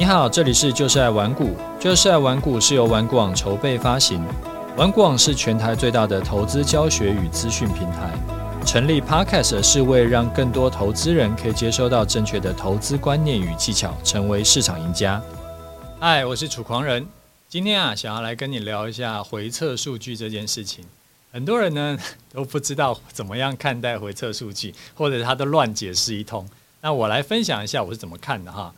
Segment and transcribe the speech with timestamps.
[0.00, 4.24] 你好，这里是就是爱玩股，就是爱玩股是由玩股网筹备发行，
[4.74, 8.10] 玩股网是全台最大的投资教学与资讯平台。
[8.64, 15.20] 成立 Podcast 是为让更多投资人可以接收到正确的投资观念与技巧，成为市场赢家。
[15.98, 17.06] 嗨，我是楚狂人，
[17.46, 20.82] 今天啊，想要来跟你聊一下回测数据这件事情。
[21.30, 21.98] 很多人呢
[22.32, 26.48] 都不知道怎么样看待回测数据，或者他都乱解释一通。
[26.80, 28.72] 那我来分享一下我是怎么看的哈。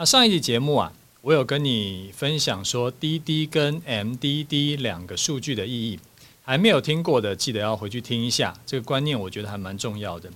[0.00, 0.92] 那上一集节目啊，
[1.22, 5.98] 我有跟你分享说 DD 跟 MDD 两个数据的意义，
[6.44, 10.30] 还没有听过的记得要回去听一下，这个观念我觉得还蛮重要的。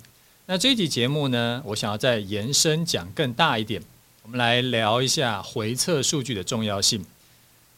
[0.47, 3.81] 那这一集节目呢，我想要再延伸讲更大一点，
[4.25, 7.07] 我们来聊一下回测数据的重要性。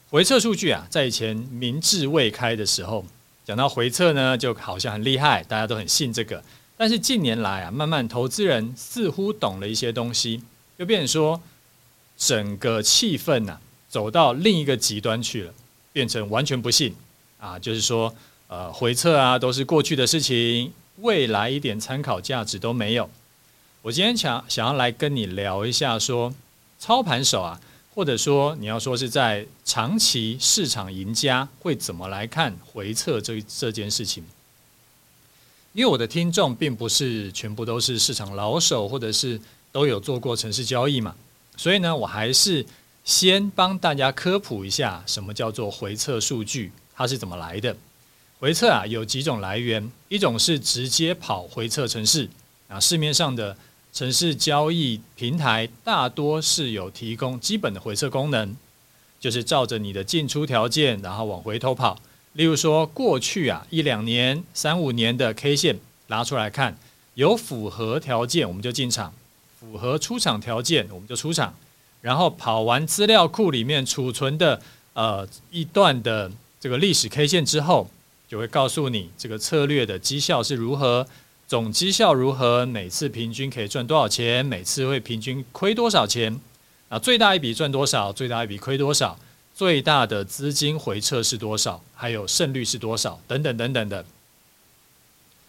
[0.09, 3.05] 回测数据啊，在以前民智未开的时候，
[3.45, 6.43] 讲到回测呢，就好像很厉害，大家都很信这个。
[6.79, 10.43] 但是近年来啊，慢慢投资人似乎懂了一些东西，
[10.79, 11.39] 就变成说。
[12.17, 15.55] 整个气氛呐、走到另一个极端去了，
[15.93, 16.95] 变成完全不信
[17.39, 18.15] 啊，就是说，
[18.49, 23.11] 呃，回测啊都是过去的事情，未来一点参考价值都没有。
[23.83, 26.33] 我今天想想要来跟你聊一下说，
[26.79, 27.61] 操盘手啊，
[27.95, 34.25] 或者说你要说是在长期市场赢家会怎么来看回测这这件事情？
[35.75, 39.41] 因为我的听众并不是全部都是市场老手，或者是
[39.73, 41.15] 都有做过城市交易嘛。
[41.57, 42.65] 所以呢，我还是
[43.05, 47.77] 先帮大家科普一下，什么叫做回测数据，它是怎么来的。
[48.39, 52.29] 回测啊，有几种来源，一种是直接跑回测城市
[52.69, 53.57] 啊，市面上的
[53.93, 58.55] 城市交易平台大多是有提供基本的回测功能，
[59.21, 61.99] 就是照着你的进出条件，然后往回头跑。
[62.33, 66.77] 例如说，过去啊一两年、三五年的 K 线拿出来看，
[67.15, 69.15] 有符合条件，我们就进场。
[69.65, 71.55] 符合出厂条件，我们就出厂，
[72.03, 74.61] 然后跑完资料库里面储存的
[74.93, 76.31] 呃一段的
[76.61, 77.89] 这个历史 K 线之后，
[78.29, 81.07] 就会告诉你这个策略的绩效是如何，
[81.49, 86.39] 总绩效如何，每次平均可以赚多少钱，每次会平均亏多少钱，
[86.91, 89.19] 啊，最大一笔赚多少，最大一笔亏多少，
[89.55, 94.05] 最大的资金回撤是多少，还有胜率是多少，等等等等的。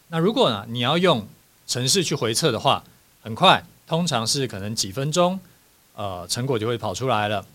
[0.08, 1.28] 那如果呢，你要用
[1.68, 2.84] 程式去回测的话，
[3.22, 3.64] 很快。
[3.88, 5.40] 通常是可能几分钟，
[5.96, 7.46] 呃，成果就会跑出来了。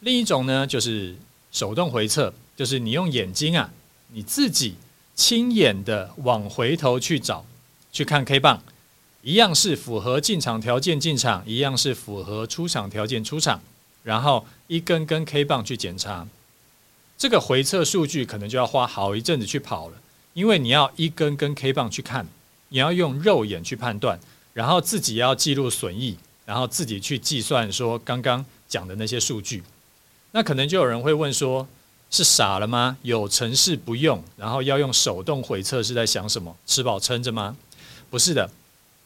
[0.00, 1.16] 另一种呢，就是
[1.50, 3.70] 手动回测，就是你用眼睛啊，
[4.12, 4.76] 你自己
[5.14, 7.46] 亲眼的往回头去找，
[7.90, 8.62] 去看 K 棒，
[9.22, 13.62] 一样是符合进场条件进场，一样是符合出场条件出场，
[14.02, 16.28] 然后一根根 K 棒去检查。
[17.16, 19.96] 这个回测数据可能就要花好一阵子去跑了，
[20.34, 22.26] 因为你要一根根 K 棒去看，
[22.68, 24.20] 你要用肉眼去判断。
[24.54, 26.16] 然后自己要记录损益，
[26.46, 29.62] 然后自己去计算说刚刚讲的那些数据，
[30.32, 31.68] 那可能就有人会问说：
[32.10, 32.96] 是傻了吗？
[33.02, 36.56] 有程式不用，然后要用手动回测是在想什么？
[36.66, 37.56] 吃饱撑着吗？
[38.08, 38.48] 不是的，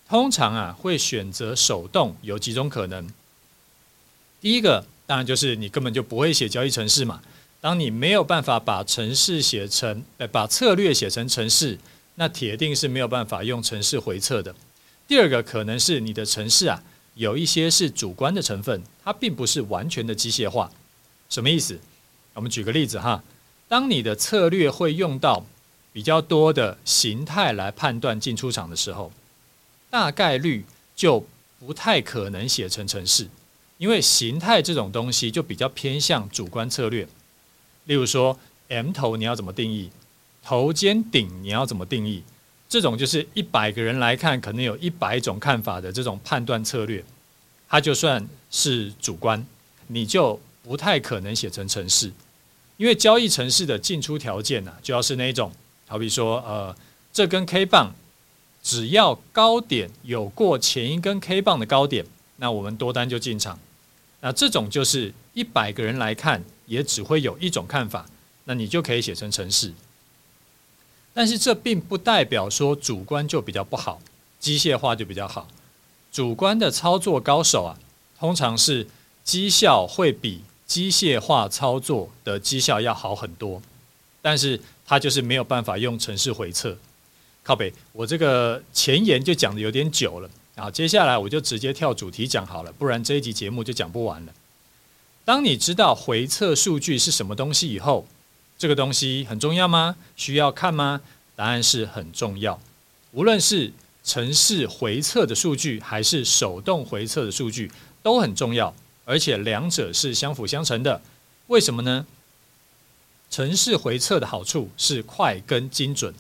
[0.08, 3.08] 通常啊会选择手动有几种可能。
[4.41, 7.20] 第一个当然就是你根本就不会写交易程式嘛。
[7.60, 11.76] 当你没有办法把程式写成，把策略写成程式，
[12.14, 14.54] 那铁定是没有办法用程式回测的。
[15.08, 16.82] 第二个可能是你的程式啊，
[17.14, 20.70] 有一些是主观的成分，它并不是完全的机械化。
[21.30, 21.80] 什么意思？
[22.34, 23.24] 我们举个例子哈，
[23.66, 25.46] 当你的策略会用到
[25.94, 29.10] 比较多的形态来判断进出场的时候，
[29.88, 31.26] 大概率就
[31.58, 33.28] 不太可能写成程式，
[33.78, 37.08] 因为形态这种东西就比较偏向主观策略。
[37.86, 38.38] 例如说
[38.69, 39.90] ，M 头你要怎么定义？
[40.42, 42.22] 头肩顶你要怎么定义？
[42.69, 47.03] 这种就是一百个人来看，可能有一百种看法的这种判断策略，
[47.69, 49.45] 它就算是主观，
[49.87, 52.12] 你就不太可能写成程式，
[52.77, 55.51] 因为交易程式的进出条件呢、啊，就要是那种，
[55.87, 56.77] 好比说，呃，
[57.11, 57.95] 这根 K 棒
[58.62, 62.05] 只要高点有过前一根 K 棒的高点，
[62.37, 63.59] 那我们多单就进场。
[64.21, 68.05] 那这种就是一百个人来看，也只会有一种看法，
[68.44, 69.73] 那你就可以写成程式。
[71.19, 74.00] 但是这并不代表说主观就比较不好，
[74.38, 75.49] 机械化就比较好。
[76.12, 77.76] 主观的操作高手啊，
[78.17, 78.87] 通常是
[79.25, 83.61] 绩效会比机械化操作的绩效要好很多。
[84.23, 86.79] 但是他就是没有办法用程式回测。
[87.43, 94.32] 靠北，我这个前言就讲的有点久了啊，接下来我就直接跳主题讲好了，不然这一集节目就讲不完了。
[95.25, 98.06] 当你知道回测数据是什么东西以后，
[98.58, 99.96] 这个东西很重要吗？
[100.16, 101.00] 需要看吗？
[101.37, 102.60] 答案是很重要。
[103.12, 103.72] 无论是
[104.02, 107.70] 程式回测的数据，还是手动回测的数据，
[108.02, 108.75] 都很重要。
[109.05, 111.00] 而且两者是相辅相成的。
[111.46, 112.05] 为什么呢？
[113.31, 116.12] 程式回测的好处是快跟精准，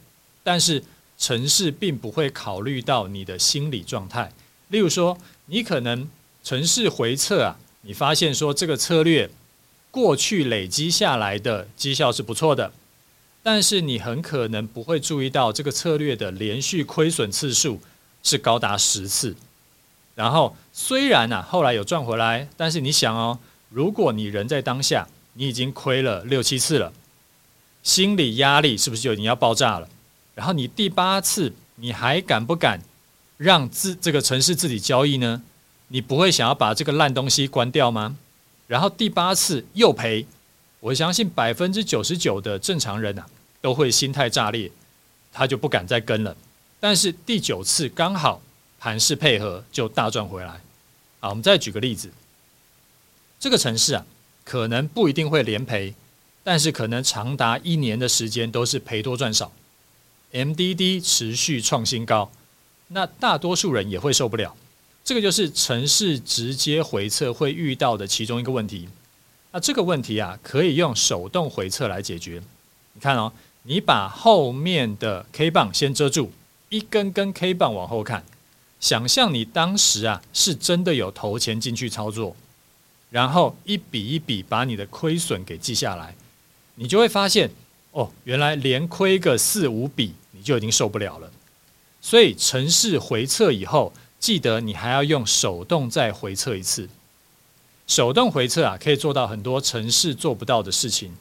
[0.42, 0.82] 但是
[1.18, 4.32] 程式并不会考虑到你的心理状态。
[4.68, 6.08] 例如说，你可能
[6.44, 9.28] 程式回测啊，你发现说这个策略
[9.90, 12.72] 过去累积下来的绩效是不错的，
[13.42, 17.80] 但是你很可能不会注意到这个策略的连续亏损次数
[18.22, 19.36] 是高达十次。
[20.14, 23.38] 然后虽然啊后来有赚回来，但是你想哦，
[23.70, 26.92] 如果你人在当下，你已经亏了六七次了，
[27.82, 29.88] 心理压力是不是就已经要爆炸了？
[30.34, 32.80] 然后你第八次，你还敢不敢？
[33.36, 35.42] 让自这个程式自己交易呢？
[35.88, 38.16] 你不会想要把这个烂东西关掉吗？
[38.68, 40.24] 然后第八次又赔，
[40.78, 43.26] 我相信百分之九十九的正常人啊
[43.60, 44.70] 都会心态炸裂，
[45.32, 46.36] 他就不敢再跟了。
[46.78, 48.40] 但是第九次刚好
[48.78, 50.60] 盘势配合，就大赚回来。
[51.18, 52.12] 好，我们再举个例子，
[53.40, 54.06] 这个城市啊
[54.44, 55.94] 可能不一定会连赔，
[56.44, 59.50] 但是可能长达一年的时间都是赔多赚少
[60.32, 62.30] ，MDD 持续创新高。
[62.88, 64.54] 那大多数人也会受不了，
[65.08, 68.86] 这个就是程式直接回测会遇到的其中一个问题。
[69.52, 72.42] 那这个问题啊，可以用手动回测来解决。
[72.92, 73.32] 你看哦，
[73.62, 76.30] 你把后面的 K 棒先遮住，
[76.68, 78.22] 一根根 K 棒往后看，
[78.80, 82.36] 想象你当时啊是真的有投钱进去操作，
[83.08, 86.14] 然后一笔一笔把你的亏损给记下来，
[86.74, 87.50] 你就会发现
[87.92, 91.32] 哦，原来连亏个四五笔你就已经受不了了。
[92.02, 96.88] 所以程式回测以后，记得你还要用手动再回测一次。
[97.86, 101.16] 手动回测啊，可以做到很多程式做不到的事情。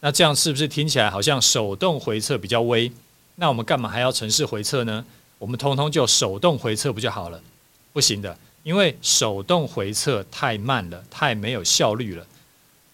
[0.00, 2.90] 那这样是不是听起来好像手动回测比较微？
[3.36, 5.04] 那我们干嘛还要程式回测呢？
[5.38, 7.40] 我们通通就手动回测不就好了？
[7.92, 12.26] 不行的，因为手动回测太慢了，太没有效率了。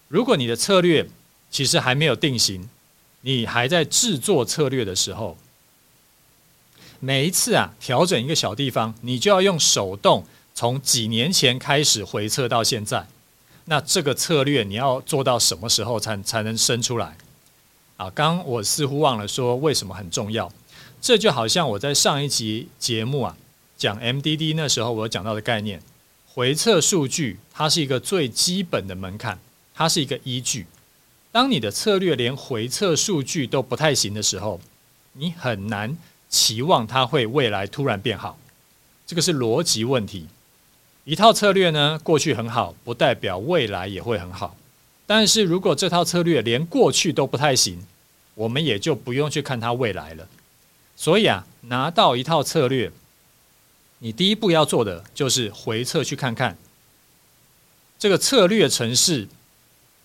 [0.07, 1.05] 如果你的策略
[1.51, 2.69] 其实还没有定型，
[3.21, 5.37] 你还在制作策略的时候。
[6.99, 13.07] 每一次啊，调整一个小地方，你就要用手动从几年前开始回测到现在。
[13.65, 17.17] 那这个策略你要做到什么时候才才能生出来？
[17.97, 20.51] 啊，刚我似乎忘了说为什么很重要。
[20.99, 23.37] 这就好像我在上一集节目啊
[23.77, 25.81] 讲 MDD 那时候我讲到的概念，
[26.25, 29.37] 回测数据它是一个最基本的门槛，
[29.75, 30.65] 它是一个依据。
[31.31, 34.59] 当你的策略连回测数据都不太行的时候，
[35.13, 35.95] 你很难。
[36.37, 38.37] 期望它会未来突然变好，
[39.07, 40.27] 这个是逻辑问题。
[41.03, 44.55] 一套策略呢，过去很好，不代表未来也会很好。
[45.07, 47.81] 但是如果这套策略连过去都不太行，
[48.35, 50.27] 我们也就不用去看它未来了。
[50.95, 52.91] 所以啊，拿到一套策略，
[53.99, 56.55] 你第一步要做的就是回测去看看
[57.97, 59.27] 这个策略程式，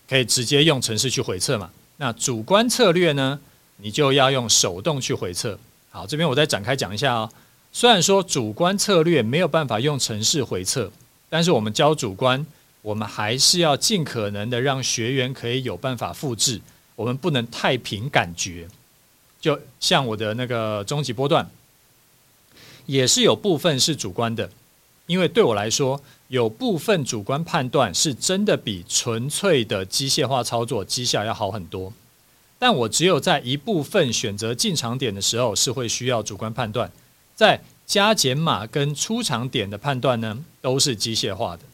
[0.09, 1.71] 可以直接用程式去回测嘛。
[1.99, 3.41] 那主观策略呢，
[3.77, 5.59] 你就要用手动去回测。
[5.93, 7.31] 好，这边我再展开讲一下哦。
[7.71, 10.91] 虽然说主观策略没有办法用程式回测，
[11.29, 12.45] 但是我们教主观，
[12.81, 16.63] 我们还是要尽可能的让学员可以有办法复制。
[16.97, 18.67] 我们不能太凭感觉。
[19.39, 21.51] 就像我的那个终极波段，
[22.87, 24.49] 也是有部分是主观的，
[25.07, 31.93] 因为对我来说，有部分主观判断是真的比纯粹的机械化操作绩效要好很多。
[32.63, 36.93] 但我只有在一部分选择进场点的时候是会需要主观判断，
[37.35, 41.65] 在加减码跟出场点的判断呢，都是机械化的。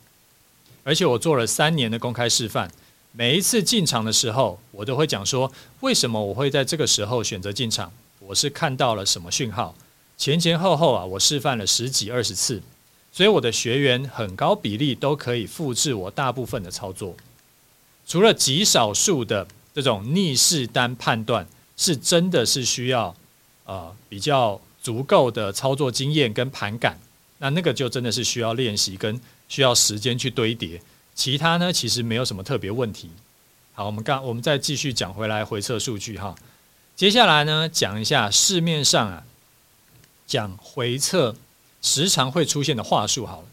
[0.84, 2.72] 而且我做了三年的公开示范，
[3.12, 9.74] 每一次进场的时候，我都会讲说，为什么我会在这个时候选择进场，我是看到了什么讯号，
[10.16, 12.62] 前前后后啊，我示范了十几二十次，
[13.12, 17.14] 所以我的学员很高比例都可以复制我大部分的操作，
[18.06, 19.46] 除了极少数的。
[19.78, 23.14] 这种逆势单判断是真的是需要
[23.64, 26.98] 呃比较足够的操作经验跟盘感，
[27.38, 30.82] 那那个就真的是需要练习跟需要时间去堆叠。
[31.14, 33.08] 其他呢，其实没有什么特别问题。
[33.72, 36.34] 好，我们刚我们再继续讲回来回测数据哈。
[36.96, 39.22] 接下来呢，讲一下市面上啊
[40.26, 41.36] 讲回测
[41.80, 43.48] 时常会出现的话术好了。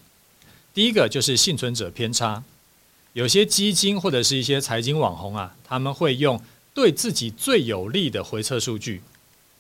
[0.73, 2.43] 第一个就是幸存者偏差。
[3.15, 6.37] 有些基金或者是一些财经网红啊，他们会用
[6.73, 9.01] 对自己最有利的回测数据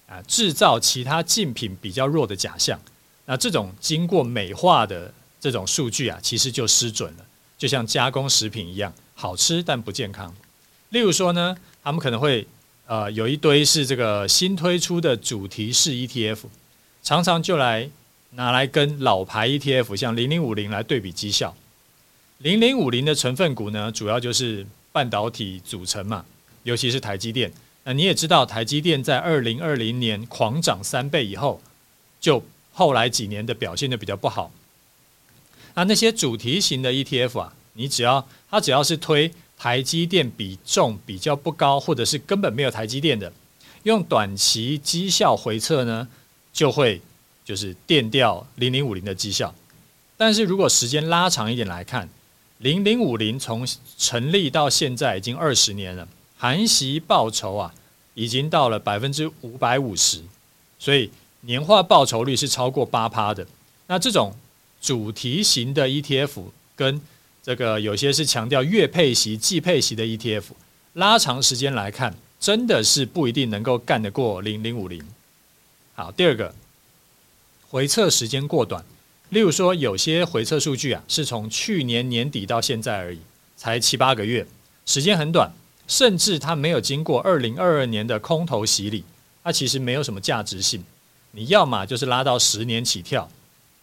[0.07, 2.77] 啊，制造其他竞品比较弱的假象。
[3.27, 7.25] 那这种经过美化的这种数据啊，其实就失准了，
[7.57, 10.35] 就像加工食品一样，好吃但不健康。
[10.89, 12.45] 例如说呢，他们可能会
[12.87, 16.39] 呃有一堆是这个新推出的主题式 ETF，
[17.01, 17.89] 常常就来
[18.31, 21.55] 拿来跟老牌 ETF 像零零五零来对比绩效。
[22.39, 26.25] 零零五零的成分股呢，主要就是半导体组成嘛，
[26.63, 27.51] 尤其是台积电。
[27.85, 31.61] 那你也知道，台积电在二零二零年狂涨三倍以后，
[32.19, 34.51] 就后来几年的表现就比较不好。
[35.75, 43.31] 那那些主题型的 ETF 啊，你只要它只要是推台积电比重比较不高，或者是根本没有台积电的，
[43.83, 46.07] 用短期绩效回测呢，
[46.51, 47.01] 就会
[47.45, 49.53] 就是垫掉零零五零的绩效。
[50.17, 52.09] 但是如果时间拉长一点来看，
[52.65, 53.63] 零零五零从
[53.95, 56.07] 成立到现在已经二十年了。
[56.35, 57.71] 含息报酬啊，
[58.15, 60.23] 已经到了百分之五百五十，
[60.79, 63.45] 所以年化报酬率是超过八趴的。
[63.85, 64.33] 那这种
[64.81, 66.45] 主题型的 ETF
[66.75, 66.99] 跟
[67.43, 70.45] 这个有些是强调月配息、季配息的 ETF，
[70.93, 74.99] 拉长时间来看，真的是不一定能够干得过零零五零。
[75.93, 76.55] 好，第二个，
[77.69, 78.83] 回测时间过短，
[79.29, 83.19] 例如说有些回测数据啊，是从去年年底到现在而已，
[83.57, 84.45] 才七八个月，
[84.85, 85.51] 时间很短。
[85.87, 89.03] 甚至它没有经过二零二二年的空头洗礼，
[89.43, 90.83] 它其实没有什么价值性。
[91.29, 93.29] 你要么就是拉到十年起跳，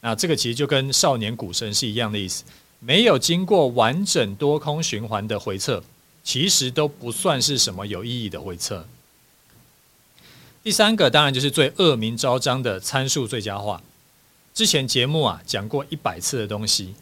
[0.00, 2.42] 那这个其实就跟少年股神是一样的意思。
[2.80, 5.84] 没有经过完整多空循环的回测，
[6.24, 8.84] 其实都不算是什么有意义的回测。
[10.64, 13.80] 第三个当然就是最恶名昭彰的参数最佳化。
[14.54, 16.94] 之前节目啊讲过一百次的东西。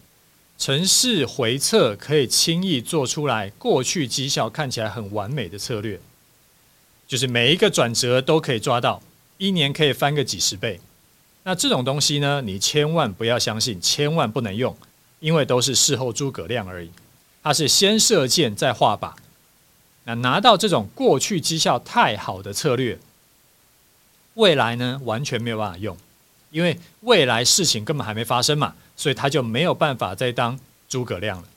[0.56, 5.98] 程式回测可以轻易做出来，过去绩效看起来很完美的策略，
[7.08, 9.02] 就是每一个转折都可以抓到，
[9.38, 10.78] 一年可以翻个几十倍。
[11.44, 14.76] 那这种东西呢，你千万不要相信，千万不能用，
[15.20, 16.90] 因为都是事后诸葛亮而已。
[17.42, 19.14] 它是先射箭再画靶。
[20.04, 22.98] 那拿到这种过去绩效太好的策略，
[24.34, 25.96] 未来呢完全没有办法用，
[26.50, 28.74] 因为未来事情根本还没发生嘛。
[28.96, 31.48] 所以他就没有办法再当诸葛亮了，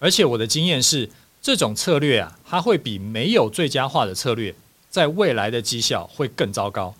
[0.00, 1.08] 而且我的经验是，
[1.40, 4.52] 这种策略啊，它会比没有最佳化的策略，
[4.90, 6.92] 在未来的绩效会更糟糕。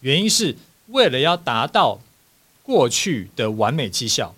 [0.00, 0.56] 原因是
[0.88, 2.00] 为了要达到
[2.64, 4.34] 过去的完美绩效，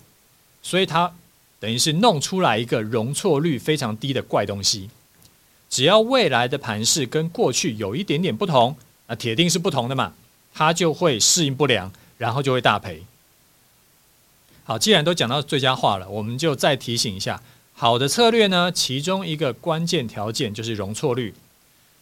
[0.61, 1.11] 所以它
[1.59, 4.91] 等于是弄出来一个容错率非常低的怪东西。
[5.71, 10.13] 只要未来的盘势跟过去有一点点不同，那铁定是不同的嘛，
[10.53, 11.91] 它就会适应不良，
[12.23, 13.03] 然后就会大赔。
[14.63, 21.33] 好，既然都讲到最佳化了，我们就再提醒一下，好的策略呢，其中一个关键条件就是容错率，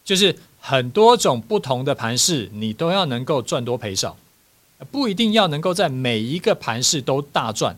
[0.05, 4.15] 就是很多种不同的盘势，你都要能够赚多赔少，
[4.91, 7.75] 不一定要能够在每一个盘势都大赚，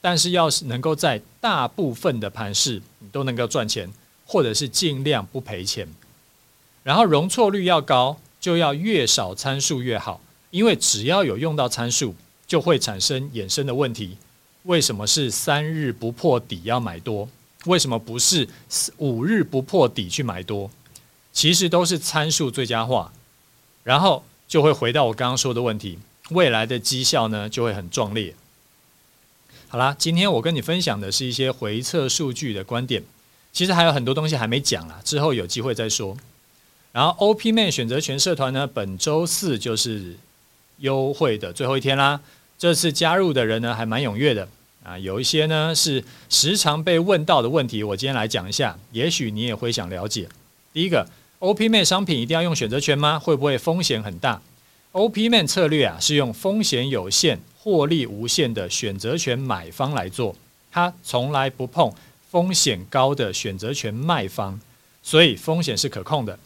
[0.00, 3.92] 但是要是能够在大部分的盘势你都能够赚钱，
[4.24, 5.86] 或者是尽量不赔钱，
[6.82, 10.22] 然后容错率要高，就要越少参数越好，
[10.54, 12.14] 因为只要有用到参数。
[12.46, 14.18] 就会产生衍生的问题。
[14.64, 17.26] 为什么是三日不破底要买多？
[17.64, 18.46] 为什么不是
[18.98, 20.70] 五日不破底去买多？
[21.32, 23.10] 其实都是参数最佳化，
[23.82, 25.98] 然后就会回到我刚刚说的问题：
[26.30, 28.34] 未来的绩效呢就会很壮烈。
[29.68, 33.02] 好啦，今天我跟你分享的是一些回测数据的观点，
[33.54, 36.14] 其实还有很多东西还没讲啦，之后有机会再说。
[36.92, 40.18] 然后 OPMan 选择权社团呢，本周四就是。
[40.78, 42.20] 优惠的最后一天啦！
[42.56, 44.48] 这次加入的人呢，还蛮踊跃的
[44.82, 44.98] 啊。
[44.98, 50.28] 有一些呢是时常被问到的问题，我今天来讲一下，也许你也会想了解。
[50.72, 51.06] 第一个
[51.40, 53.18] ，OPMan 商品一定要用选择权吗？
[53.18, 54.40] 会不会风险很大
[54.92, 60.34] ？OPMan 策略啊，是用风险有限、获利无限的选择权买方来做，
[60.70, 61.92] 它从来不碰
[62.30, 64.58] 风险高的选择权卖方，
[65.02, 66.38] 所以风险是可控的。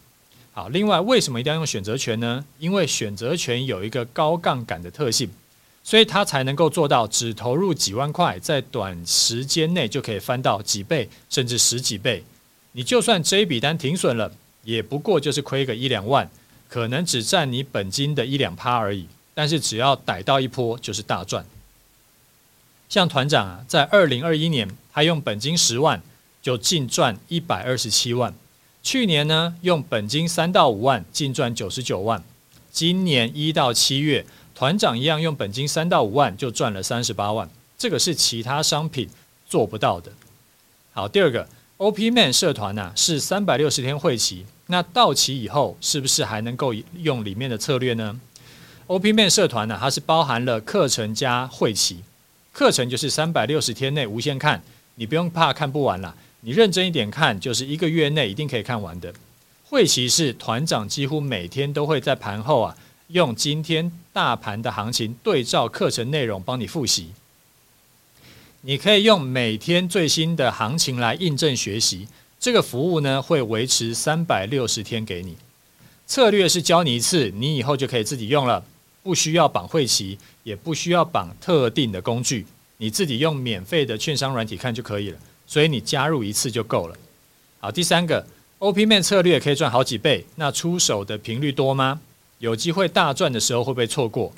[0.59, 2.45] 好，另外为什么一定要用选择权呢？
[2.59, 5.31] 因为选择权有一个高杠杆的特性，
[5.85, 12.25] 所以它才能够做到只投入几万块，在短时间内就可以翻到几倍甚至十几倍。
[12.73, 14.33] 你就算这一笔单停损了，
[14.65, 16.29] 也不过就是亏个一两万，
[16.69, 19.07] 可能只占你本金的一两趴而已。
[19.35, 21.47] 但是只要逮到一波，就是大赚。
[22.88, 26.03] 像团长啊，在二零二一年，他用本金十万
[26.43, 28.35] 就净赚一百二十七万。
[28.90, 32.25] 去年呢，用本金三到五万净赚九十九万，
[32.73, 39.07] 今年一到七月，团长一样用本金三到五万就赚了三十八万，这个是其他商品
[39.47, 40.11] 做不到的。
[40.95, 48.18] 好，第二个，OPMan 社团呐、啊、是三百六十天会期，那到期以后是不是还能够用里面的策略呢
[48.87, 51.99] ？OPMan 社团呢、它是包含了课程加会期，
[52.54, 54.62] 课程就是三百六十天内无限看，
[54.95, 56.14] 你不用怕看不完了。
[56.40, 59.12] 你认真一点看，就是一个月内一定可以看完的。
[59.64, 62.76] 会期是团长几乎每天都会在盘后啊，
[63.09, 67.09] 用今天大盘的行情对照课程内容帮你复习。
[68.62, 72.09] 你可以用每天最新的行情来印证学习。
[72.40, 75.37] 这个服务呢，会维持三百六十天给你。
[76.07, 78.64] 策略是教你一次，你以后就可以自己用了，
[79.02, 82.47] 不需要绑会期，也不需要绑特定的工具，
[82.78, 85.18] 你自己用免费的券商软体看就可以了。
[85.49, 86.97] 所以你加入一次就够了。
[87.59, 88.25] 好，第三个
[88.61, 92.00] ，OPMan 策略可以赚好几倍，那出手的频率多吗？
[92.38, 94.33] 有机会大赚的时候会不会错过？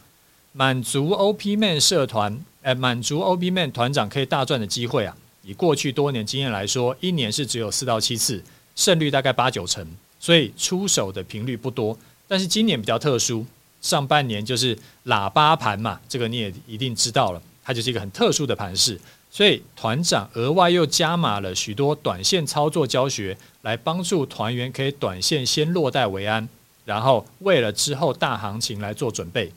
[0.52, 5.16] 满足 OPMan 社团，呃，满足 OPMan 团长可以大赚的机会啊！
[5.42, 8.42] 以过去多年经验来说，一年是只有四到七次，
[8.74, 9.86] 胜率大概八九成，
[10.18, 11.98] 所以出手的频率不多。
[12.26, 13.44] 但是今年比较特殊，
[13.82, 14.76] 上半年就是
[15.06, 26.48] 喇叭盘嘛，这个你也一定知道了，它就是一个很特殊的盘势，所以团长额外又加码了许多短线操作教学，来帮助团员可以短线先落袋为安，
[26.84, 29.52] 然后为了之后大行情来做准备。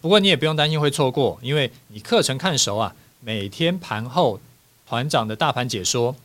[0.00, 2.94] 不过你也不用担心会错过，因为你课程看熟啊。
[3.22, 4.40] 每天盘后
[4.88, 6.16] 团长的大盘解说，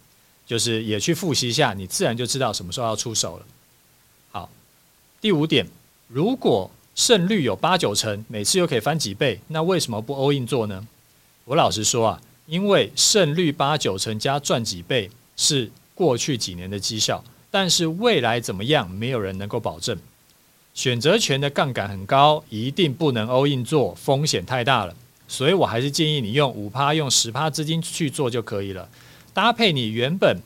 [0.45, 3.45] 就是也去复习一下，你自然就知道什么时候要出手了。
[4.31, 4.49] 好，
[5.19, 5.67] 第五点，
[6.07, 10.87] 如果胜率有八九成，每次又可以翻几倍，那为什么不 all in 做呢？
[11.45, 19.95] 我老实说啊，因为胜率八九成加赚几倍是过去几年的绩效，但是未来怎么样，没有人能够保证。
[20.73, 24.95] 选择权的杠杆很高，一定不能 all in 做，风险太大了。
[25.27, 28.89] 所以我还是建议你用五趴、用十趴资金去做就可以了，
[29.31, 30.37] 搭配你原本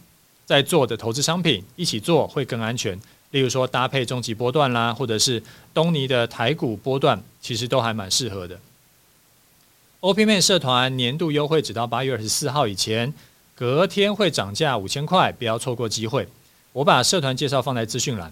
[0.46, 3.00] 在做的投资商品一起做会更安全。
[3.32, 5.41] 例如说搭配终极波段啦，或者是
[5.74, 8.60] 东尼的台股波段，其实都还蛮适合的。
[10.01, 13.13] OPMan 社团年度优惠只到八月二十四号以前，
[13.53, 16.29] 隔天会涨价五千块，不要错过机会。
[16.72, 18.32] 我把社团介绍放在资讯栏。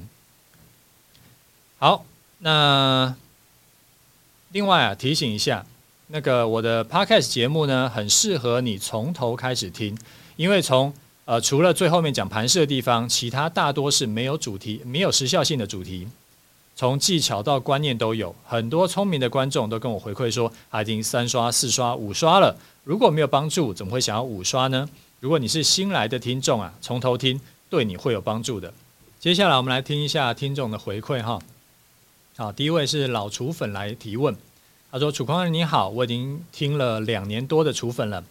[1.78, 2.06] 好，
[2.40, 3.14] 那
[4.54, 5.66] 另外啊，提醒一下。
[6.08, 9.98] 那个我的 podcast 节目呢，很适合你从头开始听，
[10.38, 10.94] 因为从
[11.26, 16.08] 呃除了最后面讲盘势的地方，其他大多是没有主题、没有时效性的主题，
[16.77, 18.35] 从技巧到观念都有。
[18.46, 24.87] 很多聪明的观众都跟我回馈说，他已经三刷、四刷、五刷了，如果没有帮助，怎么会想要五刷呢？
[25.20, 28.72] 如果你是新来的听众啊，从头听对你会有帮助的。
[29.20, 31.42] 接下来我们来听一下听众的回馈哈。
[32.35, 34.37] 好，第一位是老厨粉来提问。
[34.92, 38.24] 他说：“楚狂人你好，我已经听了两年多的楚粉了，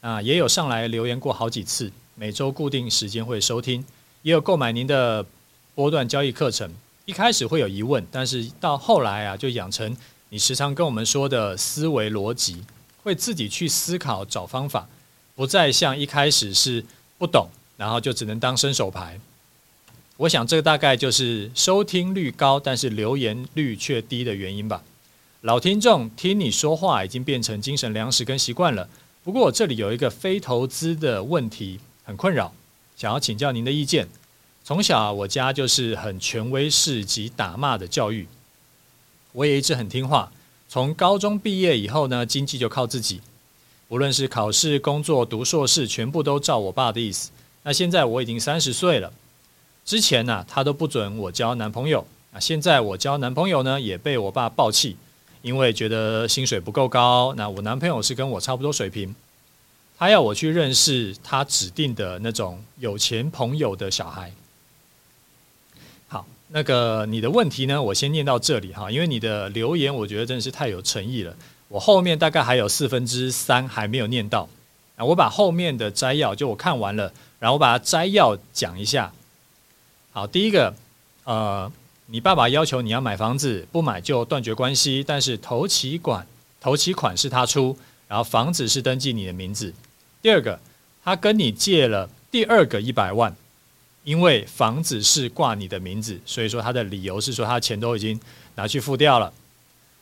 [0.00, 3.84] 啊，也有上来留言过好几次，每周固定时间会收听，
[4.22, 5.26] 也有购买您的
[5.74, 6.72] 波段交易课程。
[7.10, 9.96] 一开始会有疑问，但是到后来啊，就养成
[10.28, 12.62] 你时常跟我们说的思维逻辑，
[13.02, 14.86] 会自己去思考找方法，
[15.34, 16.84] 不再像一开始是
[17.18, 19.18] 不懂，然后就只能当伸手牌。
[20.18, 24.84] 我想这个大概就是收听率高，但是留言率却低的原因吧。”
[25.42, 28.88] 老听众听你说话已经变成精神粮食跟习惯了。
[29.24, 32.52] 不过我这里有一个非投资的问题很困扰，
[32.96, 34.06] 想要请教您的意见。
[34.64, 38.26] 从小，我家就是很权威式及打骂的教育，
[39.32, 40.30] 我也一直很听话。
[40.68, 43.20] 从高中毕业以后呢，经济就靠自己，
[43.88, 47.30] 无论是考试、工作、读硕士，全部都照我爸的意思。
[47.62, 49.12] 那现在我已经三十岁了，
[49.84, 52.06] 之前呢，他都不准我交男朋友。
[52.32, 54.96] 那现在我交男朋友呢，也被我爸爆气。
[55.42, 59.14] 因为觉得薪水不够高，那我男朋友是跟我差不多水平，
[59.96, 64.30] 他要我去认识他指定的那种有钱朋友的小孩。
[66.52, 71.34] 那个你的问题呢，我先念到这里哈，因为你的留言我觉得真的是太有诚意了，
[71.68, 74.48] 我后面大概还有四分之三还没有念到，
[74.96, 79.12] 啊，我把后面的摘要就我看完了，然后我把它摘要讲一下。
[80.12, 80.74] 好，第一个，
[81.24, 81.70] 呃。
[82.12, 85.04] 你爸爸要求你要买房子，不买就断绝关系。
[85.06, 86.26] 但是头期款，
[86.60, 89.72] 头期款是他出，然后房子是登记你的名字。
[90.20, 90.58] 第二个，
[91.04, 93.36] 他跟你借了第二个一百万，
[94.04, 98.18] 因为房子是挂你的名字，所以说他的理由是说他钱都已经
[98.54, 99.32] 拿去付掉了。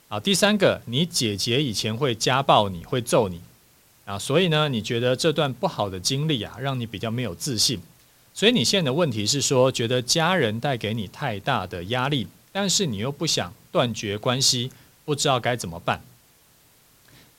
[0.09, 3.41] 好，第三个，你姐姐以前会家暴你，会揍你
[4.07, 7.81] 啊，所以呢，你觉得这段不好的经历啊，让你比较没有自信。
[8.33, 14.71] 所以你现在的问题是说，觉得家人带给你太大的压力，但是你又不想断绝关系，
[15.05, 16.01] 不知道该怎么办。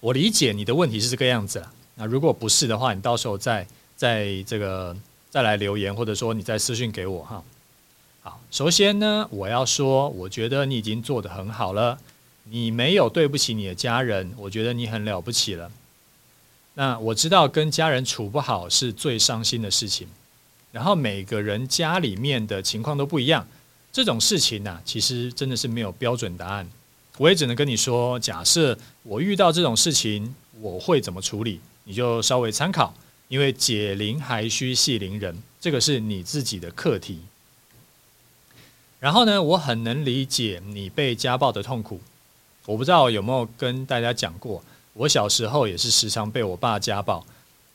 [0.01, 1.73] 我理解你的问题是这个样子了。
[1.95, 4.95] 那如果不是的话，你到时候再再这个
[5.29, 7.43] 再来留言，或者说你再私讯给我哈。
[8.21, 11.99] 好，首先呢，我要说，我觉得你已经做得很好了，
[12.45, 15.71] 你没有对不起你的家人，我觉得你很了不起了。
[16.73, 20.07] 那我知道跟家人处不好是最伤心的事情。
[20.71, 23.47] 然后每个人家里面的情况都不一样，
[23.91, 26.69] 这种事情呢、其实真的是没有标准答案。
[27.17, 31.59] 我也只能跟你说，假设我遇到这种事情，我会怎么处理？
[31.85, 32.93] 你就稍微参考，
[33.29, 37.21] 因为解铃还须系铃人，这个是你自己的课题。
[38.99, 42.01] 然后呢，我很能理解你被家暴的痛苦。
[42.65, 44.61] 我不知道有没有跟大家讲过，
[44.93, 47.25] 我小时候也是时常被我爸家暴，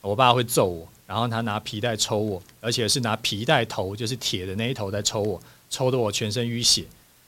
[0.01, 6.85] 我爸会揍我，然后他拿皮带抽我，而且是拿皮带头，就是铁的那一头在抽我，抽得我全身淤血。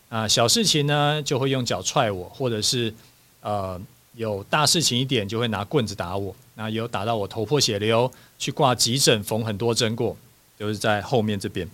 [0.10, 2.94] 啊，小事情呢就会用脚踹我，或者是
[3.42, 3.82] 呃
[4.16, 6.36] 有大事情一点就会拿棍子打我。
[6.58, 10.18] 那有打到我头破血流，去挂急诊缝很多针过，
[10.60, 11.70] 就是在后面这边。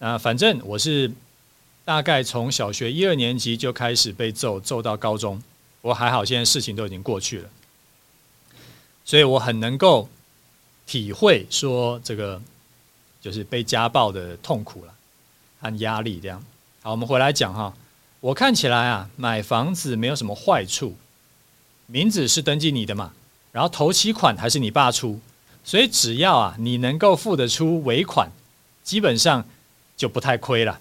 [0.00, 1.12] 那反正我是。
[1.84, 5.42] 大概从小学一二年级就开始被揍，揍到高中。
[5.80, 7.48] 我还好，现在事情都已经过去了，
[9.06, 10.06] 所以我很能够
[10.86, 12.42] 体会说这个
[13.22, 14.92] 就是被家暴的痛苦了
[15.62, 16.20] 和压力。
[16.20, 16.44] 这样，
[16.82, 17.72] 好，我们回来讲哈。
[18.20, 20.94] 我看起来啊，买房子没有什么坏处，
[21.86, 23.14] 名字是登记你的嘛，
[23.52, 25.20] 然后头期款还是你爸出，
[25.64, 28.30] 所以只要啊你能够付得出尾款，
[28.82, 29.46] 基本上
[29.96, 30.80] 就不太亏了。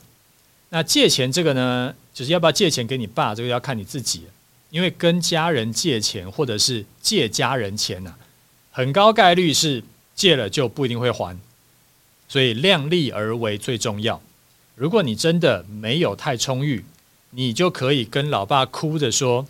[0.70, 4.24] 那借钱这个呢，就是要不要借钱给你爸，这个要看你自己。
[4.70, 8.16] 因为跟家人借钱或者是借家人钱呢，
[8.70, 9.82] 很高概率是
[10.14, 11.40] 借了就不一定会还，
[12.28, 14.22] 所以量力而为最重要。
[14.76, 16.84] 如果你真的没有太充裕，
[17.30, 19.48] 你就可以跟老爸哭着说，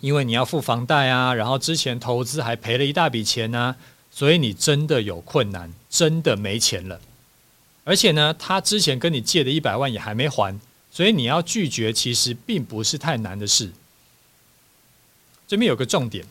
[0.00, 3.76] 因为你要付房贷啊，然后之前投资还赔了一大笔钱啊，
[4.10, 7.00] 所以你真的有困难，真的没钱了。
[7.84, 10.58] 而且呢，他之前跟你借的一百万也还没还，
[10.90, 13.70] 所以你要拒绝其实并不是太难的事。
[15.46, 16.26] 这边有个重点，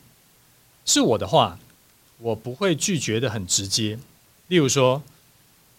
[0.85, 1.57] 是我的话，
[2.17, 3.97] 我不会拒绝的很直接。
[4.47, 5.01] 例如说，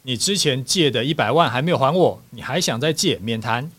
[0.02, 3.70] 你之前借的一百万还没有还我，你还想再借，免谈。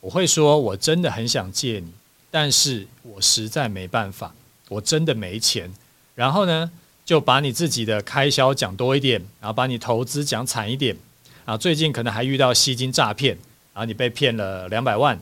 [0.00, 1.92] 我会说，我真的很想借你，
[2.30, 4.34] 但是我实在没办法，
[4.68, 5.72] 我真的没钱。
[6.14, 6.70] 然后呢，
[7.04, 10.96] 就把你自己的开销讲多一点，然后把你投资讲惨一点。
[11.44, 13.38] 啊，最近可能还遇到吸金诈骗，
[13.72, 15.18] 啊，你被骗了两百万，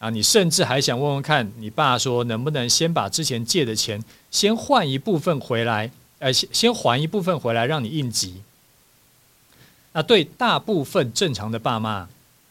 [0.00, 8.42] 啊，你甚至还想问问看你爸说能不能先把之前借的钱先换一部分回来，呃，先先还一部分回来让你应急。
[9.92, 12.08] 那对大部分正常的爸妈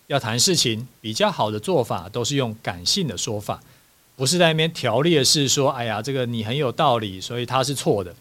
[0.08, 3.62] 要谈事情，比较好的做法都是用感性的说法，
[4.22, 8.14] 不是在那边条列是说，哎呀，这个你很有道理，所以他是错的。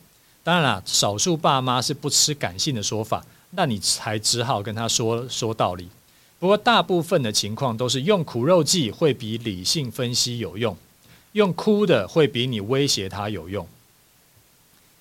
[0.42, 3.22] 当然了，少数爸妈是不吃感性的说法。
[3.50, 5.90] 那你才只好跟他说说道理。
[6.38, 10.74] 不过大部分的情况都是用苦肉计会比理性分析有用，
[11.32, 13.68] 用哭的会比你威胁他有用。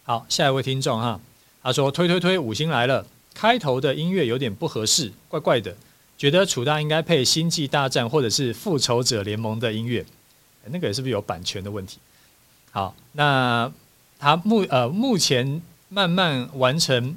[0.04, 1.22] 好，下一位听众哈，
[1.64, 5.74] 他说推推推五星来了，开头的音乐有点不合适，怪怪的，
[6.18, 10.06] 觉得楚大应该配《星际大战》或者是《复仇者联盟》的音乐，
[10.66, 11.98] 那个是不是有版权的问题？
[12.72, 13.72] 好，那
[14.18, 17.16] 他目呃目前慢慢完成。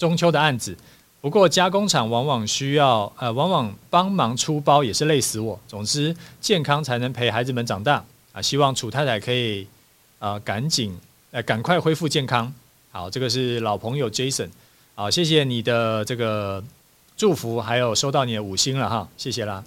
[0.00, 0.74] 中秋的案子，
[1.20, 5.60] 不过加工厂往往需要呃，往往帮忙出包也是累死我。
[5.68, 8.40] 总之，健康才能陪孩子们长大啊！
[8.40, 9.66] 希望楚太太可以
[10.18, 10.98] 啊，赶紧
[11.32, 12.50] 呃，赶快恢复健康。
[12.90, 14.48] 好，这个是老朋友 Jason，
[14.94, 16.64] 好，谢谢你的这个
[17.14, 19.62] 祝福，还有收到你的五星了哈，谢谢啦。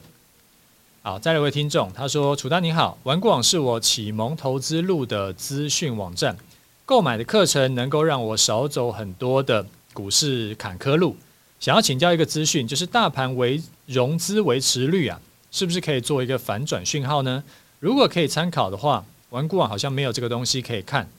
[1.06, 6.38] 好，再来一位听众，他说：“楚大你好，玩股网是我启蒙投资路的资讯网站，
[6.86, 11.18] 购买的课程能够让我少走很多的。”股市坎坷路，
[11.60, 15.20] 想要请教一个资讯，就是大盘维融资维持率啊，
[15.52, 17.44] 是不是可以做一个反转讯号呢？
[17.82, 21.10] 如果可以参考的话，玩股网好像没有这个东西可以看。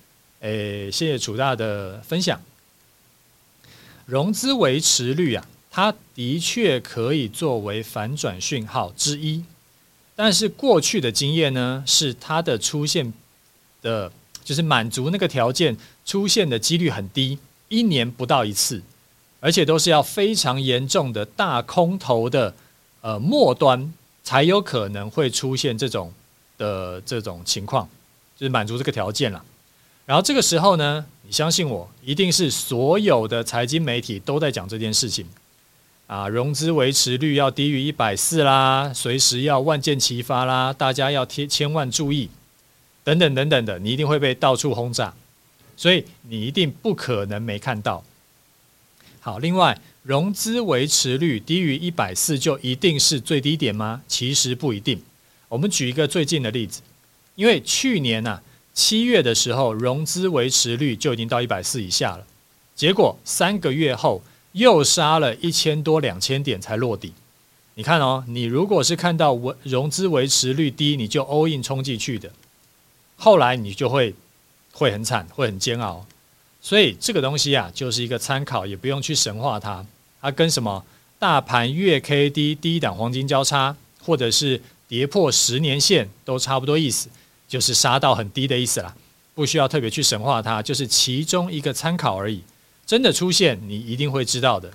[0.41, 2.41] 诶，谢谢楚大的分享。
[4.07, 9.45] 融资维持率啊，它的确可以作为反转讯号之一，
[10.17, 13.13] 但是过去的经验呢，是它的出现
[13.83, 14.11] 的，
[14.45, 17.39] 就是满足那个条件出现的几率很低。
[17.69, 18.81] 一年不到一次，
[19.41, 22.55] 而且都是要非常严重的大空头的
[23.01, 26.13] 呃末端，才有可能会出现这种
[26.59, 27.89] 的这种情况，
[28.37, 29.43] 就是满足这个条件了。
[30.07, 35.27] 然后这个时候呢，你相信我，一定是所有的财经媒体都在讲这件事情
[36.07, 42.29] 啊，融资维持率要低于一百四啦，随时要万箭齐发啦，大家要贴千万注意，
[43.03, 45.15] 等等等等的，你一定会被到处轰炸。
[45.77, 48.05] 所以你一定不可能没看到。
[49.19, 54.03] 好，另外，融资维持率低于一百四就一定是最低点吗？
[54.07, 55.03] 其实不一定。
[55.49, 56.83] 我们举一个最近的例子，
[57.35, 58.41] 因为去年呐
[58.73, 62.25] 七月的时候，融资维持率就已经到一百四以下了，
[62.77, 64.23] 结果三个月后
[64.55, 67.13] 又杀了一千多两千点才落底。
[67.75, 72.33] 你看哦，你如果是看到融资维持率低，你就 all in 冲进去的，
[73.17, 74.15] 后来你就会。
[74.77, 76.05] 会很惨，会很煎熬。
[76.61, 79.87] 所以这个东西啊，就是一个参考，也不用去神化它。
[80.21, 80.85] 它跟什么
[81.17, 87.09] 大盘月 K D 低档黄金交叉，或者是跌破十年线，都差不多意思，
[87.47, 88.93] 就是杀到很低的意思啦。
[89.33, 92.43] 不需要特别去神化它，就是其中一个参考而已。
[92.87, 94.71] 真的出现，你一定会知道的。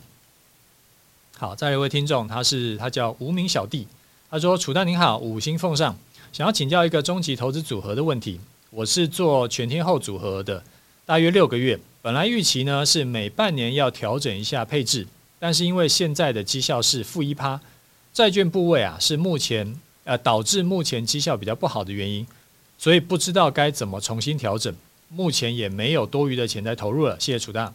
[1.38, 3.88] 好，再一位听众，他是他叫无名小弟，
[4.30, 5.98] 他说：“楚大您好，五星奉上，
[6.34, 8.40] 想要请教一个终极投资组合的问题。
[8.72, 10.64] 我是做全天候组合的，
[11.06, 15.08] 大约六个月，本来预期呢是每半年要调整一下配置，
[15.40, 17.62] 但是因为现在的绩效是负一趴，
[18.12, 22.28] 债券部位啊是目前呃导致目前绩效比较不好的原因，
[22.78, 24.76] 所以不知道该怎么重新调整。
[25.08, 27.18] 目前也没有多余的钱在投入了。
[27.20, 27.74] 谢谢楚大。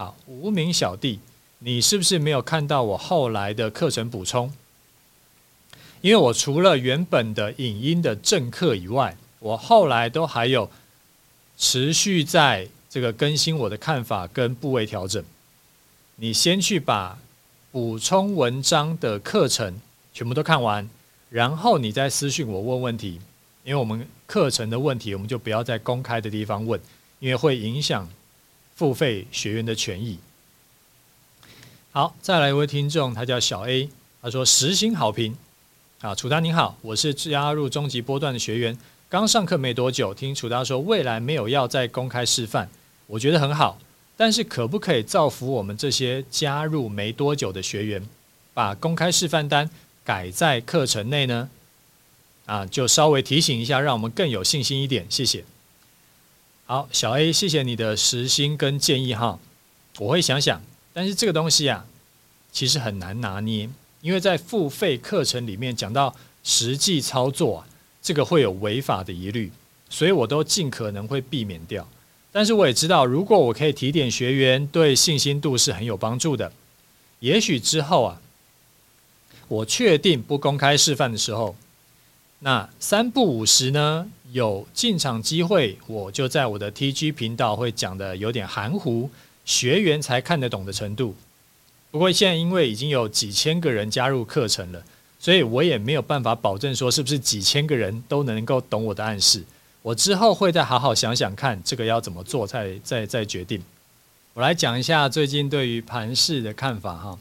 [0.00, 1.20] 啊，无名小弟。”
[1.62, 4.50] 你是不是没有看到我后来的课程补充？
[6.00, 10.70] 因为我除了原本的影音的正课以外，我后来都还有
[11.58, 15.22] 持续在这个更新我的看法跟部位调整。
[16.16, 17.18] 你先去把
[17.70, 19.78] 补充文章的课程
[20.14, 20.88] 全部都看完，
[21.28, 23.20] 然后你再私讯我问问题。
[23.64, 26.80] 因为我们课程的问题，我们就不要在公开的地方问，
[27.18, 28.08] 因为会影响
[28.80, 30.16] 付费学员的权益。
[31.92, 33.90] 好，再来一位听众，他叫小 A，
[34.22, 35.36] 他说十星好评。
[36.00, 38.78] 啊，楚大您好，我是加入终极波段的学员，
[39.10, 42.70] 刚上课没多久，听楚大说未来没有要再公开示范，
[43.06, 43.78] 我觉得很好，
[44.16, 48.08] 但是可不可以造福我们这些加入没多久的学员，
[48.54, 49.68] 把公开示范单
[50.02, 51.50] 改在课程内呢？
[52.46, 55.44] 啊，就稍微提醒一下，让我们更有信心一点，谢谢。
[56.70, 59.40] 好，小 A，谢谢你的实心跟建议哈，
[59.98, 60.62] 我会想想。
[60.92, 61.84] 但是这个东西啊，
[62.52, 63.68] 其实很难拿捏，
[64.02, 67.66] 因为在付费课程里面讲到实际操作啊，
[68.00, 69.50] 这个会有违法的疑虑，
[69.88, 71.88] 所以我都尽可能会避免掉。
[72.30, 76.52] 但是我也知道，如果我可以提点学员，对信心度是很有帮助的。
[77.18, 78.22] 也许之后啊，
[79.48, 81.56] 我确定不公开示范的时候，
[82.38, 89.10] 那三不五时呢，有进场机会，我就在我的 TG 频道会讲的有点含糊。
[89.46, 91.16] 学员才看得懂的程度。
[91.90, 94.80] 不过现在因为已经有几千个人加入课程了，
[95.18, 99.42] 所以我也没有办法保证说是不是几千个人都能够懂我的暗示。
[99.82, 103.60] 我之后会再好好想想看这个要怎么做，再再再决定。
[104.34, 107.18] 我来讲一下最近对于盘市的看法哈，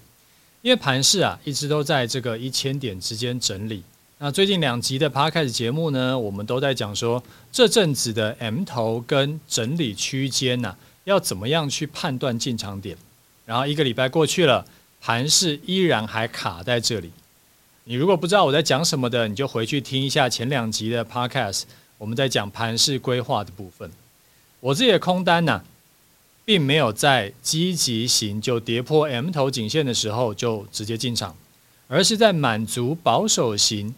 [0.61, 3.81] 因为盘市啊一直都在这个一千点之间整理。
[4.21, 12.97] 那最近两集的 Podcast 节目呢，我们都在讲说这阵子的 M 头跟整理区间呐、要怎么样去判断进场点？
[13.45, 14.65] 然后一个礼拜过去了，
[14.99, 17.13] 盘势依然还卡在这里。
[17.85, 21.63] 你如果不知道我在讲什么的，你就回去听一下前两集的 Podcast，
[21.97, 23.89] 我们在讲盘势规划的部分。
[24.59, 25.63] 我自己的空单呢、
[26.43, 31.33] 并没有在积极型就跌破 M 头颈线的时候就直接进场，
[31.87, 33.95] 而是在满足保守型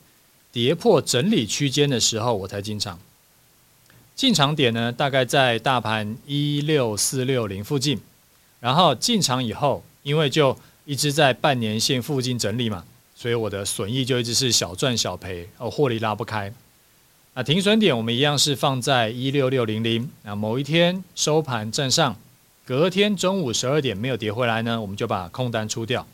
[0.51, 2.99] 跌破整理区间的时候我才进场。
[4.15, 7.99] 进场点呢，大概在大盘一六四六零附近，
[8.59, 12.83] 然后进场以后，因为就一直在半年线附近整理嘛，
[13.15, 16.53] 所以我的损益就一直是小赚小赔，哦，获利拉不开。
[17.33, 20.07] 那停损点我们一样是放在一六六零零。
[20.23, 22.15] 那某一天收盘站上，
[22.65, 26.05] 隔天中午十二点没有跌回来呢，我们就把空单出掉。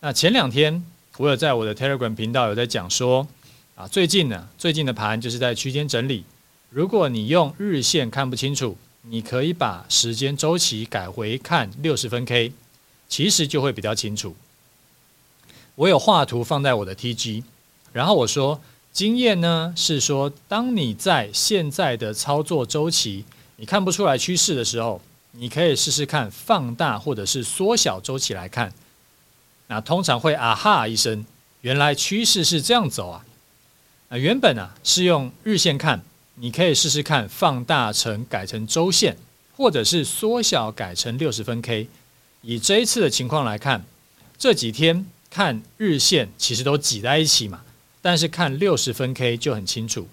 [0.00, 0.84] 那前两天
[1.18, 3.26] 我有在我的 Telegram 频道有在讲说，
[3.74, 6.24] 啊，最近呢，最近的盘就是在区间整理。
[6.70, 12.52] 如果你用日线看不清楚，你可以把时间周期改回看六十分 K，
[13.08, 14.36] 其实就会比较清楚。
[15.74, 17.42] 我有画图放在我的 TG，
[17.92, 18.60] 然后我说
[18.92, 23.24] 经验呢是说，当你在现在的操作周期
[23.56, 25.00] 你看不出来趋势的时候，
[25.32, 28.72] 你可以试试看放大或者是缩小周期来看，
[29.68, 31.24] 那通常会啊哈一声，
[31.60, 33.24] 原来趋势是这样走啊。
[34.08, 36.02] 啊原本啊是用日线看。
[36.40, 39.16] 你可以试试看放大成改成周线，
[39.56, 41.88] 或者是缩小改成六十分 K。
[42.42, 43.84] 以这一次的情况来看，
[44.38, 47.62] 这几天看日线其实都挤在一起嘛，
[48.00, 50.06] 但是看六十分 K 就很清楚。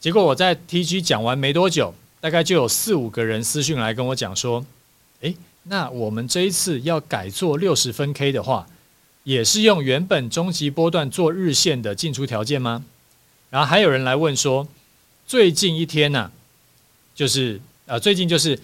[0.00, 4.66] 结果我在 TG 讲完没多久，大概就有四五个人私讯来跟我讲说
[5.22, 5.36] ：“诶，
[5.68, 8.66] 那我们这一次要改做六十分 K 的话，
[9.24, 12.84] 也是用原本终极波段做日线的进出条件吗？”
[13.50, 14.66] 然后还有人来问说。
[15.28, 16.30] 最近一天呢、
[17.12, 18.56] 就是呃，最近就是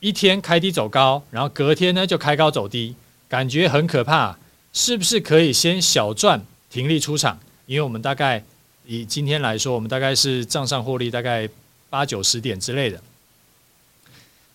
[0.00, 2.94] 一天开低走高，然后隔天呢就开高走低，
[3.26, 4.36] 感觉很可怕。
[4.74, 7.40] 是不是可以先小赚停利出场？
[7.64, 8.44] 因为我们大概
[8.84, 11.48] 以今天来说，我们大概是账上获利大概
[11.88, 13.00] 八九十点之类的。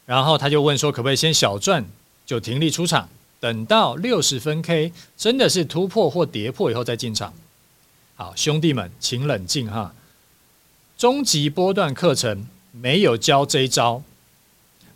[0.06, 1.86] 然后他就问说，可不可以先小赚
[2.26, 7.34] 就停利出场，等到六十分 K 真的是突破或跌破以后再进场？
[8.16, 9.94] 好，兄弟们，请冷静哈。
[10.98, 14.04] 终极波段课程没有教这一招，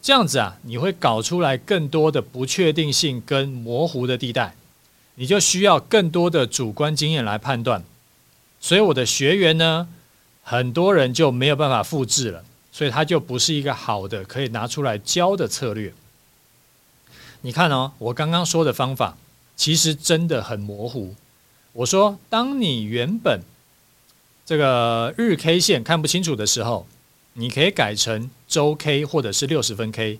[0.01, 4.55] 这样子啊，你会搞出来更多的不确定性跟模糊的地带，
[5.15, 7.83] 你就需要更多的主观经验来判断。
[8.61, 9.89] 所以我的学员呢，
[10.43, 12.45] 很多人就没有办法复制了。
[12.71, 15.93] 所以它就不是一个好的可以拿出来教的策略。
[17.41, 19.17] 你看哦，我刚刚说的方法
[19.55, 21.15] 其实真的很模糊。
[21.73, 23.41] 我说，当你原本
[24.45, 26.87] 这个日 K 线看不清楚的时候，
[27.33, 30.19] 你可以改成周 K 或者是六十分 K。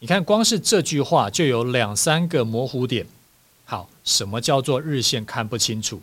[0.00, 3.06] 你看，光是这句话就有两三个模糊点。
[3.64, 6.00] 好，什么叫做日线看不清楚？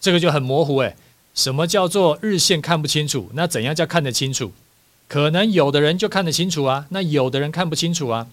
[0.00, 0.96] 这个就很模糊诶。
[1.34, 3.30] 什么叫做日线看不清楚？
[3.34, 4.52] 那怎样叫看得清楚？
[5.08, 8.28] 可能有的人就看得清楚啊，那有的人看不清楚啊。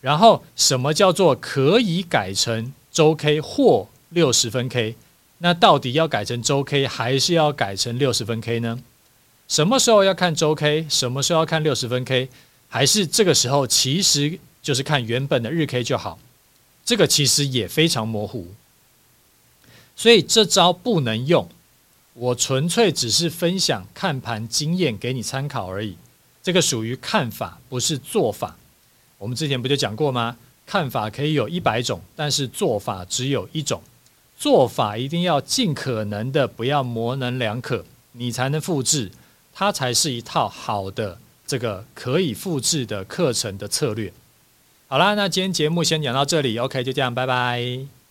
[0.00, 4.96] 然后什么叫做可以改成周 K 或六十分 K？
[5.38, 8.80] 那到底要改成周 K 还是要改成六十分 K 呢？
[9.48, 10.86] 什么时候要看周 K？
[10.90, 12.28] 什么时候要看六十分 K？
[12.68, 16.18] 还是这个时候其实就是看原本的日 K 就好？
[16.84, 18.48] 这个其实也非常模糊，
[19.96, 21.48] 所以这招不能用。
[22.14, 25.96] 我纯粹只是分享看盘经验给你参考而已，
[26.42, 28.56] 这个属于看法，不是做法。
[29.18, 30.36] 我们之前不就讲过吗？
[30.66, 33.82] 看法可以有一百种，但是做法只有一种。
[34.36, 39.10] 做法一定要尽可能的不要模棱两可，你才能复制，
[39.52, 44.12] 它才是一套好的这个可以复制的课程的策略。
[44.86, 48.03] 好啦，那今天节目先讲到这里，OK，就这样，拜拜。